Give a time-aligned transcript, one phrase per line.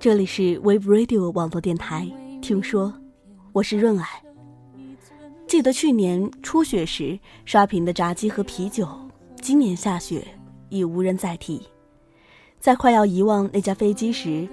[0.00, 2.08] 这里是 Wave Radio 网络电台。
[2.40, 2.94] 听说，
[3.52, 4.06] 我是润儿。
[5.48, 8.88] 记得去年初雪时刷屏的炸鸡和啤酒，
[9.40, 10.24] 今年下雪
[10.68, 11.66] 已无人再提。
[12.60, 14.46] 在快要遗忘那架飞机时，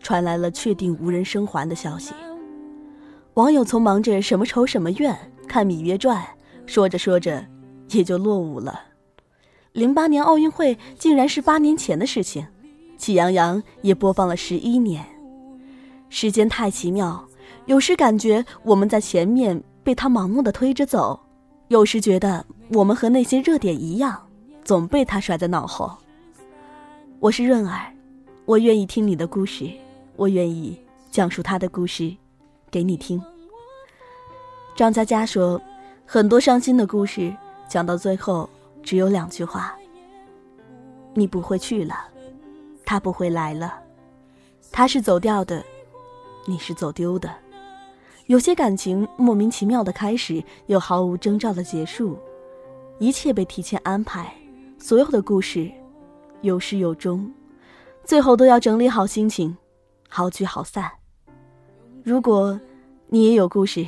[0.00, 2.12] 传来了确定无人生还的消息。
[3.34, 5.16] 网友从忙着什么仇什么怨
[5.46, 6.20] 看《芈月传》，
[6.66, 7.46] 说着说着
[7.90, 8.80] 也就落伍了。
[9.70, 12.44] 零八年奥运会竟然是八年前的事情。
[13.00, 15.02] 喜羊羊也播放了十一年，
[16.10, 17.26] 时间太奇妙，
[17.64, 21.18] 有时感觉我们在前面被他盲目的推着走，
[21.68, 24.20] 有时觉得我们和那些热点一样，
[24.62, 25.96] 总被他甩在脑后。
[27.20, 27.90] 我是润儿，
[28.44, 29.70] 我愿意听你的故事，
[30.16, 30.78] 我愿意
[31.10, 32.14] 讲述他的故事，
[32.70, 33.18] 给你听。
[34.76, 35.58] 张嘉佳说，
[36.04, 37.34] 很多伤心的故事
[37.66, 38.46] 讲到最后
[38.82, 39.74] 只有两句话：
[41.14, 42.09] 你不会去了。
[42.90, 43.72] 他不会来了，
[44.72, 45.64] 他是走掉的，
[46.44, 47.32] 你是走丢的。
[48.26, 52.18] 有些感情莫名其妙的开始，又毫无征兆的结束，
[52.98, 54.34] 一切被提前安排，
[54.76, 55.70] 所有的故事
[56.40, 57.32] 有始有终，
[58.02, 59.56] 最后都要整理好心情，
[60.08, 60.90] 好聚好散。
[62.02, 62.58] 如果
[63.06, 63.86] 你也有故事，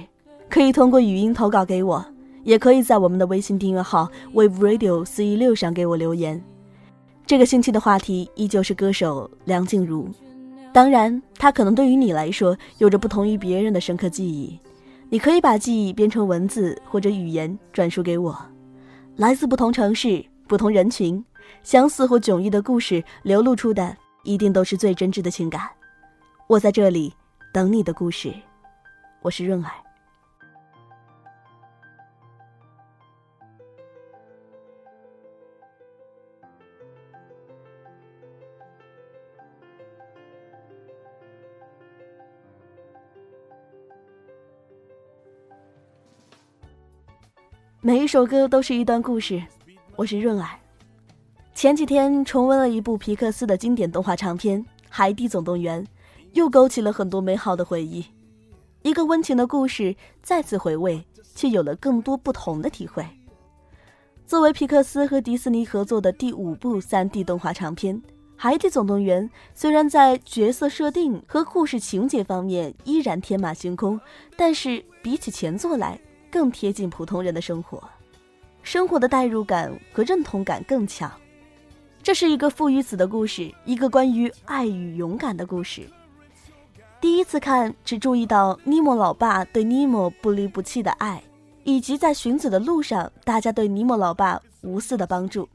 [0.49, 2.07] 可以通过语音投稿给我，
[2.45, 6.41] 也可以在我们的微信订阅号 Wave Radio 四一六上给我留言。
[7.25, 10.09] 这个星期的话题依旧是歌手梁静茹，
[10.73, 14.59] 当然，她可能对于你来说有着不同于别人的深刻记忆。
[15.09, 18.37] 你可以把记忆编成文字或者语言转述给我。
[19.17, 21.23] 来自不同城市、不同人群，
[21.63, 25.69] 相似或迥异的故事流露出的一定都是最真挚的情感。
[26.47, 27.13] 我在这里
[27.53, 28.33] 等你的故事。
[29.21, 29.71] 我是润儿。
[47.85, 49.43] 每一首歌都是一段故事，
[49.97, 50.51] 我是润儿。
[51.53, 55.85] 前几天重温了一部皮克斯的经典动画长片《海底总动员》，
[56.33, 58.07] 又勾起了很多美好的回忆。
[58.83, 61.05] 一个温情的故事，再次回味，
[61.35, 63.05] 却有了更多不同的体会。
[64.25, 67.97] 作为皮克斯和迪士尼合作的第五部 3D 动画长片，
[68.37, 74.01] 《海底总动员》虽然在角色设定和故事情节方面依然天马行空，
[74.37, 76.01] 但是比起前作来，
[76.33, 77.87] 更贴近普通人的生活，
[78.63, 81.13] 生活的代入感和认同感更强。
[82.03, 85.87] 这是一个父与子的故事，一个关于爱与勇敢的故事。
[87.03, 91.23] 第一次看，只注意到尼莫老爸对尼莫不离不弃的爱，
[91.65, 95.47] 以及在寻子的路上，大家对尼莫老爸无私的帮助。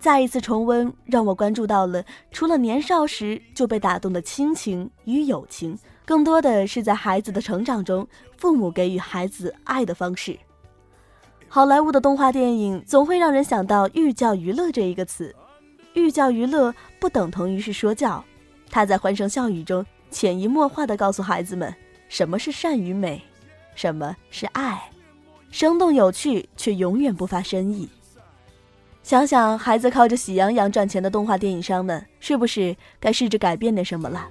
[0.00, 2.02] 再一次重温，让我关注到了
[2.32, 5.78] 除了年少时就被打动的亲情与友情。
[6.06, 8.08] 更多的是在孩子的成长中，
[8.38, 10.36] 父母给予孩子爱的方式。
[11.46, 15.34] 好莱坞的动画电影总会让人想到“寓教于乐”这一个词
[15.94, 18.24] ，“寓教于乐”不等同于是说教，
[18.70, 21.72] 他在欢声笑语中潜移默化地告诉孩子们
[22.08, 23.22] 什么是善与美，
[23.74, 24.90] 什么是爱，
[25.50, 27.88] 生动有趣却永远不乏深意。
[29.02, 34.28] 想想孩子靠着喜羊羊赚钱的动画电影商们，是不是该试着改变点什么了？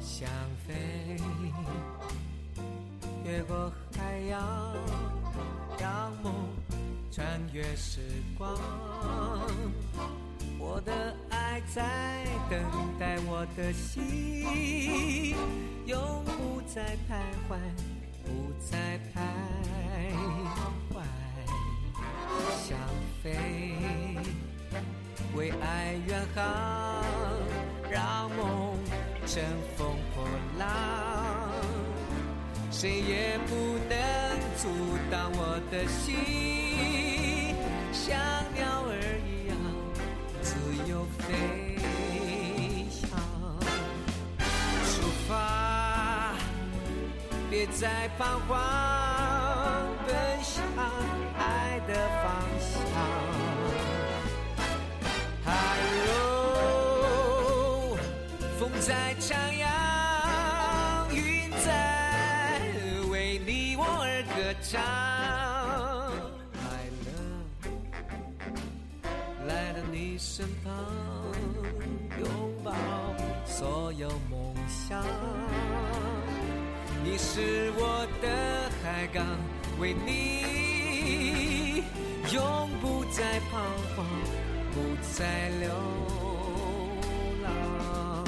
[0.00, 0.28] 想
[0.66, 0.74] 飞，
[3.24, 4.74] 越过海洋，
[5.78, 6.34] 让梦
[7.12, 8.00] 穿越时
[8.36, 8.58] 光，
[10.58, 12.60] 我的爱在等
[12.98, 15.36] 待我的心，
[15.86, 17.56] 永不再徘徊，
[18.70, 19.16] 在徘
[20.92, 20.94] 徊。
[22.64, 22.78] 想
[23.22, 23.26] 飞，
[25.34, 27.04] 为爱远航，
[27.90, 28.78] 让梦
[29.26, 29.42] 乘
[29.76, 30.26] 风破
[30.58, 30.66] 浪，
[32.70, 33.54] 谁也不
[33.88, 33.94] 能
[34.56, 34.68] 阻
[35.10, 37.54] 挡我的心。
[37.92, 38.16] 像
[38.54, 38.92] 鸟儿
[39.26, 39.56] 一样
[40.40, 40.54] 自
[40.90, 41.61] 由飞
[47.82, 48.56] 在彷徨，
[50.06, 50.62] 奔向
[51.36, 51.92] 爱的
[52.22, 52.24] 方
[52.60, 52.72] 向。
[55.44, 55.50] 哈
[56.06, 57.98] 喽，
[58.56, 59.66] 风在徜徉，
[61.12, 62.62] 云在
[63.10, 63.12] 为
[63.44, 64.80] 你我而歌唱。
[66.52, 66.62] 快
[67.02, 67.10] 乐
[69.48, 70.72] 来到你身旁
[72.20, 72.28] 拥
[72.62, 72.72] 抱
[73.44, 75.04] 所有梦想，
[77.12, 79.22] 你是我的海港，
[79.78, 81.84] 为你
[82.32, 83.60] 永不再彷
[83.94, 84.06] 徨，
[84.72, 85.68] 不再流
[87.44, 88.24] 浪。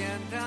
[0.00, 0.39] 的天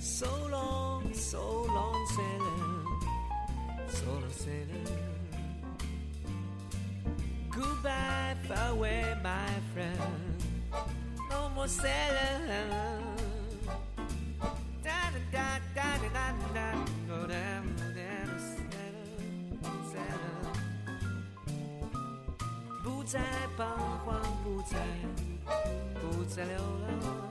[0.00, 2.86] So long, so long sailing,
[3.88, 4.86] so long sailing.
[7.50, 10.42] Goodbye, farewell, my friend.
[11.30, 12.70] No more sailing.
[14.82, 16.66] Da da da da da da da.
[17.08, 17.64] Go down,
[17.96, 19.60] down, sailing,
[19.92, 20.54] sailing.
[22.84, 23.18] 不再
[23.56, 23.66] 彷
[24.04, 24.76] 徨，不再
[26.00, 27.29] 不再流浪。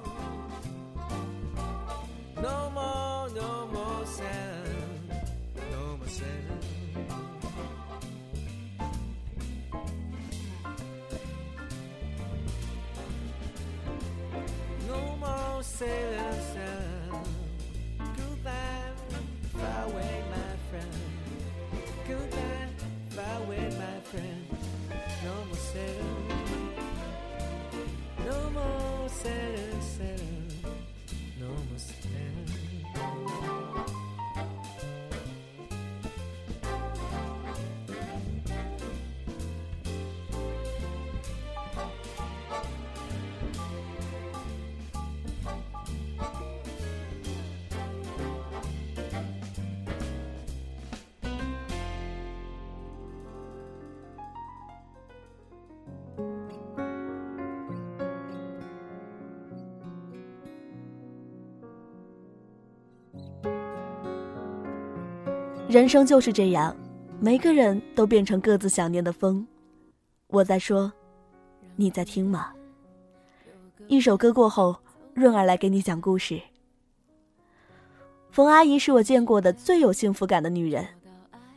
[15.81, 16.80] sailors
[65.71, 66.77] 人生就是这样，
[67.21, 69.47] 每个人都变成各自想念的风。
[70.27, 70.93] 我在说，
[71.77, 72.51] 你在听吗？
[73.87, 74.75] 一首歌过后，
[75.15, 76.43] 润儿来给你讲故事。
[78.33, 80.85] 冯阿姨是我见过的最有幸福感的女人，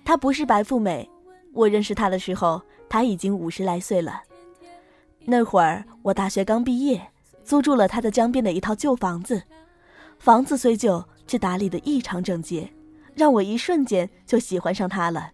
[0.05, 1.09] 她不是白富美，
[1.51, 4.21] 我认识她的时候，她已经五十来岁了。
[5.25, 7.01] 那会儿我大学刚毕业，
[7.43, 9.41] 租住了她在江边的一套旧房子，
[10.19, 12.71] 房子虽旧，却打理得异常整洁。
[13.15, 15.31] 让我一瞬间就喜欢上他了。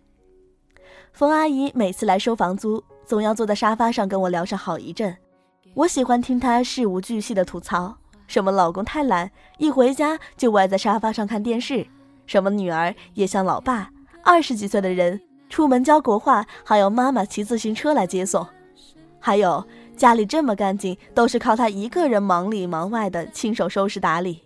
[1.12, 5.16] 冯阿姨每次来收房租，总要坐在沙发上跟我聊上好一阵。
[5.74, 7.96] 我喜欢听她事无巨细的吐槽，
[8.28, 11.86] 什么老公太懒，一回家就歪在沙发上看电视；
[12.26, 13.90] 什么女儿也像老爸，
[14.24, 15.20] 二十几岁的人
[15.50, 18.44] 出门教国画还要妈妈骑自行车来接送；
[19.20, 24.44] 还有家里这么干净，都是靠她一个人忙里忙外的亲手收拾打理。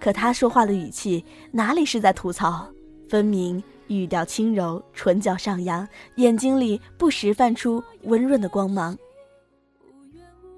[0.00, 2.66] 可他说话的语气哪里是在吐槽，
[3.08, 5.86] 分明语调轻柔，唇角上扬，
[6.16, 8.96] 眼睛里不时泛出温润的光芒。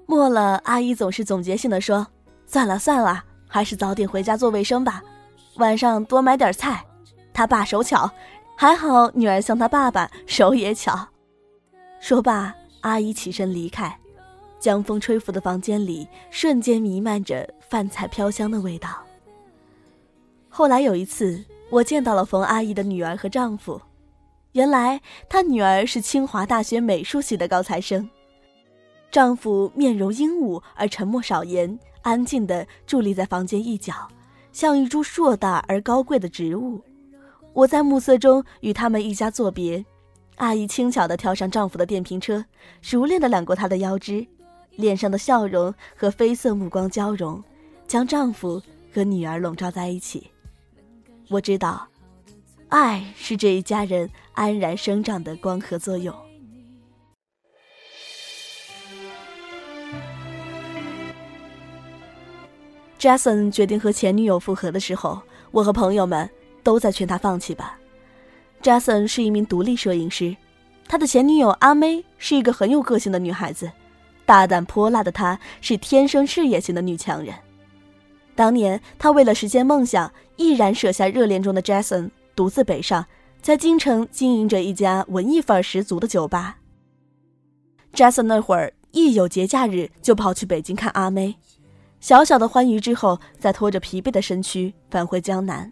[0.05, 2.05] 末了，阿姨总是总结性的说
[2.45, 5.01] ：“算了算了，还是早点回家做卫生吧，
[5.55, 6.85] 晚上多买点菜。”
[7.33, 8.11] 他爸手巧，
[8.57, 11.07] 还好女儿像他爸爸手也巧。
[12.01, 13.97] 说罢，阿姨起身离开，
[14.59, 18.89] 江风吹拂的房间里瞬间弥漫着饭菜飘香的味道。
[20.53, 23.81] 后来有一次，我见到了冯阿姨的女儿和丈夫。
[24.51, 28.07] 原来她女儿是清华大学美术系的高材生，
[29.09, 33.93] 丈夫面容英武而沉默少言，安静地伫立在房间一角，
[34.51, 36.81] 像一株硕大而高贵的植物。
[37.53, 39.85] 我在暮色中与他们一家作别，
[40.35, 42.43] 阿姨轻巧地跳上丈夫的电瓶车，
[42.81, 44.27] 熟练地揽过他的腰肢，
[44.75, 47.41] 脸上的笑容和绯色目光交融，
[47.87, 48.61] 将丈夫
[48.93, 50.30] 和女儿笼罩在一起。
[51.31, 51.87] 我知道
[52.67, 56.13] 爱是这一家人安然生长的光合作用。
[62.99, 65.19] Jason 决定和前女友复合的时候
[65.51, 66.29] 我和朋友们
[66.63, 67.79] 都在劝他放弃吧。
[68.61, 70.35] Jason 是一名独立摄影师
[70.85, 73.71] 他的前女友阿妹是一个很有个性的女孩子
[74.25, 77.33] 大胆泼辣的她是天生事业型的女强人。
[78.35, 83.05] 当年他为了实现梦想，毅然舍下热恋中的 Jason，独自北上，
[83.41, 86.57] 在京城经营着一家文艺范儿十足的酒吧。
[87.93, 91.35] Jason 那会儿一有节假日就跑去北京看阿妹。
[91.99, 95.71] 小小的欢愉之后，再拖着疲惫的身躯返回江南。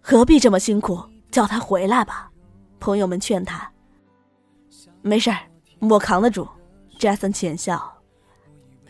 [0.00, 1.02] 何必这么辛苦？
[1.32, 2.30] 叫他回来吧。
[2.78, 3.68] 朋友们劝他。
[5.02, 5.38] 没事儿，
[5.80, 6.46] 我扛得住。
[6.98, 7.95] Jason 浅笑。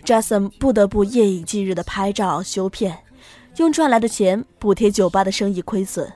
[0.06, 2.96] Jason 不得不夜以继日的拍照修片，
[3.56, 6.10] 用赚来的钱补贴酒吧的生意亏损。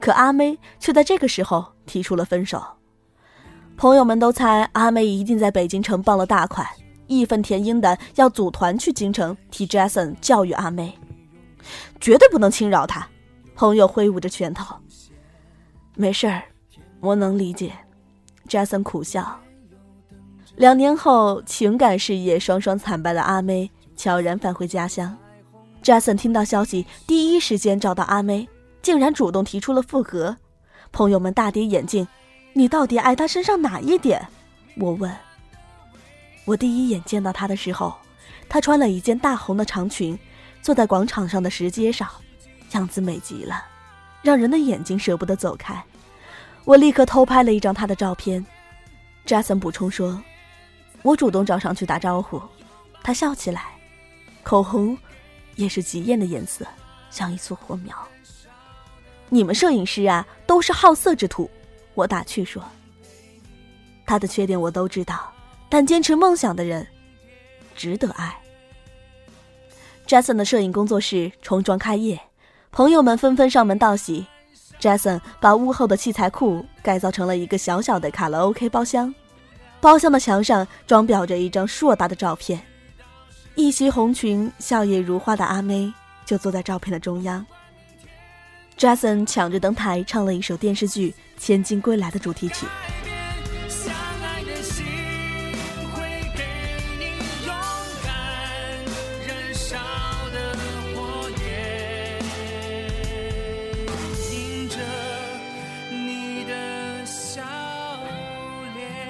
[0.00, 2.62] 可阿妹却在这个时候提出了分手。
[3.76, 6.66] 朋友们都猜阿妹一定在北京城傍了大款。
[7.08, 10.98] 义愤填膺的要组团去京城替 Jason 教育阿妹，
[12.00, 13.06] 绝对不能轻饶他。
[13.54, 14.74] 朋友挥舞着拳头，
[15.94, 16.42] 没事儿，
[17.00, 17.70] 我能理解。
[18.48, 19.38] Jason 苦笑。
[20.56, 25.14] 两年后，情感事业双双惨败的阿妹悄然返回家乡。
[25.82, 28.48] Jason 听到消息，第一时间找到阿妹，
[28.80, 30.34] 竟然主动提出了复合。
[30.92, 32.08] 朋友们大跌眼镜
[32.54, 34.26] ：“你到底爱他身上哪一点？”
[34.80, 35.14] 我问。
[36.46, 37.94] 我第一眼见到她的时候，
[38.48, 40.18] 她穿了一件大红的长裙，
[40.62, 42.08] 坐在广场上的石阶上，
[42.72, 43.62] 样子美极了，
[44.22, 45.84] 让人的眼睛舍不得走开。
[46.64, 48.44] 我立刻偷拍了一张她的照片。
[49.26, 50.22] Jason 补充说
[51.06, 52.42] ：“我主动找上去打招呼，
[53.00, 53.66] 他笑起来，
[54.42, 54.98] 口红
[55.54, 56.66] 也是极艳的颜色，
[57.12, 57.96] 像一簇火苗。”
[59.30, 61.48] 你们摄影师啊，都是好色之徒，
[61.94, 62.60] 我打趣说。
[64.04, 65.32] 他的缺点我都知道。
[65.68, 66.84] 但坚持梦想的人，
[67.76, 68.36] 值得爱。
[70.08, 72.20] Jason 的摄影工作室重装开业，
[72.72, 74.26] 朋友们纷纷上门道喜。
[74.80, 79.14] Jason 把屋后的器材库改造成了一个小小的卡拉 OK 包厢，
[79.80, 82.60] 包厢的墙上装裱着一张硕大的照片，
[83.54, 85.92] 一袭红裙、笑靥如花的阿妹
[86.24, 87.44] 就坐在照片的中央。
[88.78, 92.66] Jason 抢着登台唱了一首电视剧《千金归来》的主题曲。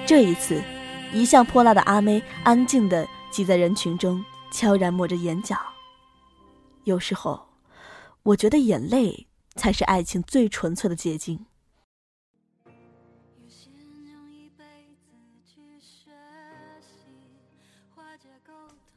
[0.07, 0.63] 这一次，
[1.11, 5.57] 一向泼辣的阿妹安静地挤在人群中，悄然抹着眼角。
[6.85, 7.45] 有时候，
[8.23, 11.45] 我觉得眼泪才是爱情最纯粹的结晶。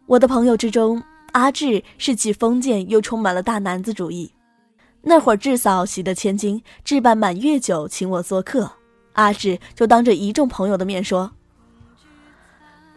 [0.07, 1.03] 我的朋友之中，
[1.33, 4.33] 阿志是既封建又充满了大男子主义。
[5.03, 8.80] 那会儿，志嫂喜得千金，置办满月酒请我做客。
[9.13, 11.31] 阿志就当着一众朋友的面说：“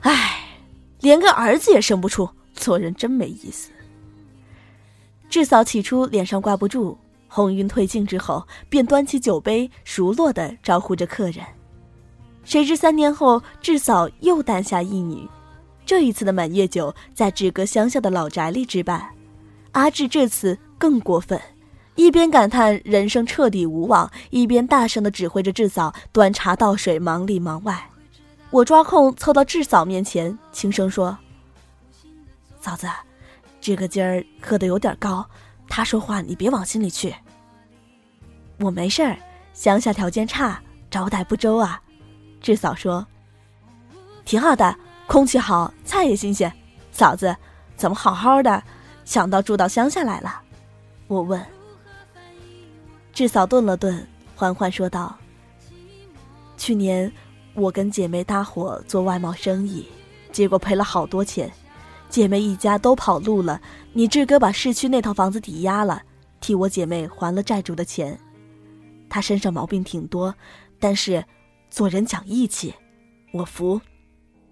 [0.02, 0.48] 哎，
[1.02, 3.72] 连个儿子也生不出，做人真没意思。”
[5.30, 11.44] 志嫂起初脸上挂不住，红晕褪尽之后，便端起酒杯，熟络的招呼着客人。
[12.44, 15.28] 谁知三年后，志嫂又诞下一女，
[15.86, 19.10] 这一次的满月酒在志哥乡下的老宅里置办。
[19.72, 21.42] 阿志这次更过分。
[21.96, 27.90] 一边感叹人生彻底无望，一边大声的指挥着智嫂端茶倒水，忙里忙外。
[28.50, 31.18] 我抓空凑到智嫂面前，轻声说
[32.60, 32.88] ：“嫂子，
[33.62, 35.28] 这个今儿喝的有点高，
[35.68, 37.14] 他说话你别往心里去。”
[38.60, 39.18] 我没事儿，
[39.54, 41.82] 乡下条件差，招待不周啊。
[42.42, 43.06] 智嫂说
[44.26, 44.76] ：“挺好的，
[45.08, 46.52] 空气好，菜也新鲜。
[46.92, 47.36] 嫂子，
[47.76, 48.64] 怎么好好的，
[49.06, 50.42] 想到住到乡下来了？”
[51.08, 51.53] 我问。
[53.14, 54.06] 志嫂顿了顿，
[54.36, 55.16] 缓缓说道
[56.58, 57.10] ：“去年
[57.54, 59.86] 我跟姐妹搭伙做外贸生意，
[60.32, 61.52] 结果赔了好多钱，
[62.10, 63.62] 姐妹一家都跑路了。
[63.92, 66.02] 你志哥把市区那套房子抵押了，
[66.42, 68.20] 替我姐妹还了债主的钱。
[69.08, 70.34] 他身上毛病挺多，
[70.80, 71.24] 但是
[71.70, 72.74] 做人讲义气，
[73.32, 73.80] 我服。”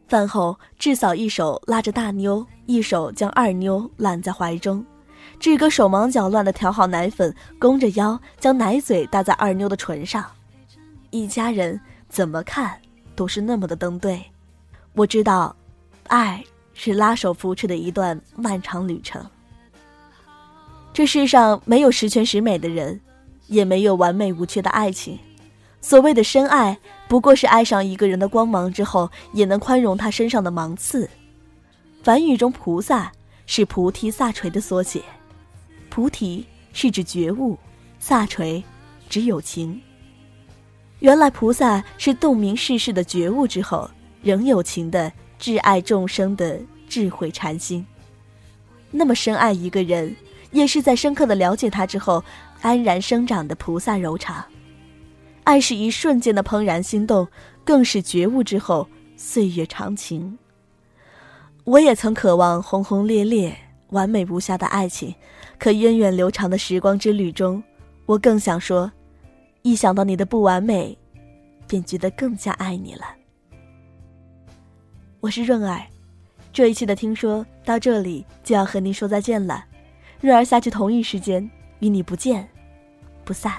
[0.07, 4.85] 饭后，志嫂一手拉着大妞，一手将二妞揽在怀中。
[5.39, 10.23] 志哥手忙脚乱地调好奶粉，弓着腰将奶嘴搭在二妞的唇上，
[11.09, 12.79] 一家人怎么看
[13.15, 14.23] 都是那么的登对。
[14.93, 15.55] 我知道，
[16.07, 19.25] 爱是拉手扶持的一段漫长旅程。
[20.93, 22.99] 这世上没有十全十美的人，
[23.47, 25.17] 也没有完美无缺的爱情。
[25.79, 31.09] 所谓的深爱，不过是爱上一个人的光芒之后，也能宽容他身上的芒刺。
[32.03, 33.11] 梵语中菩萨。
[33.53, 35.03] 是菩提萨垂的缩写。
[35.89, 37.59] 菩提是指觉悟，
[37.99, 38.63] 萨垂
[39.09, 39.77] 指有情。
[40.99, 43.91] 原来菩萨是洞明世事的觉悟之后，
[44.21, 47.85] 仍有情的挚爱众生的智慧禅心。
[48.89, 50.15] 那么深爱一个人，
[50.51, 52.23] 也是在深刻的了解他之后，
[52.61, 54.41] 安然生长的菩萨柔肠。
[55.43, 57.27] 爱是一瞬间的怦然心动，
[57.65, 60.37] 更是觉悟之后岁月长情。
[61.63, 63.55] 我也曾渴望轰轰烈烈、
[63.89, 65.13] 完美无瑕的爱情，
[65.59, 67.63] 可源远流长的时光之旅中，
[68.05, 68.91] 我更想说：
[69.61, 70.97] 一想到你的不完美，
[71.67, 73.03] 便觉得更加爱你了。
[75.19, 75.83] 我是润儿，
[76.51, 79.63] 这一期的听说到这里就要和您说再见了。
[80.19, 81.47] 润儿下去同一时间
[81.79, 82.47] 与你不见
[83.23, 83.53] 不散。